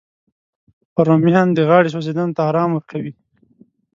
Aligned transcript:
رومیان 1.07 1.47
د 1.53 1.59
غاړې 1.69 1.89
سوځېدو 1.93 2.25
ته 2.35 2.41
ارام 2.49 2.69
ورکوي 2.73 3.13